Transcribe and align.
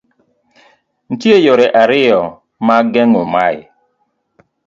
Nitie 1.07 1.37
yore 1.45 1.65
ariyo 1.81 2.21
mag 2.67 2.85
geng'o 2.93 3.23
mae 3.33 3.59